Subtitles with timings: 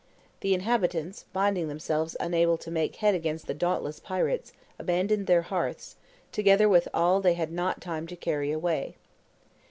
[0.39, 5.95] The inhabitants, finding themselves unable to make head against the dauntless pirates, abandoned their hearths,
[6.31, 8.95] together with all they had not time to carry away.